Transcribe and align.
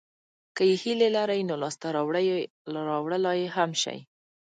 که 0.55 0.63
یې 0.69 0.75
هیله 0.83 1.07
لرئ 1.15 1.41
نو 1.49 1.55
لاسته 1.63 1.85
راوړلای 2.87 3.37
یې 3.43 3.49
هم 3.55 3.71
شئ. 3.81 3.99